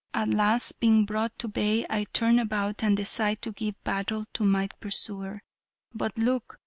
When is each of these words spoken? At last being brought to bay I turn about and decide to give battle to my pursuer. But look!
At 0.15 0.33
last 0.33 0.79
being 0.79 1.05
brought 1.05 1.37
to 1.37 1.47
bay 1.47 1.85
I 1.87 2.05
turn 2.05 2.39
about 2.39 2.81
and 2.83 2.97
decide 2.97 3.39
to 3.43 3.51
give 3.51 3.75
battle 3.83 4.25
to 4.33 4.43
my 4.43 4.67
pursuer. 4.79 5.43
But 5.93 6.17
look! 6.17 6.59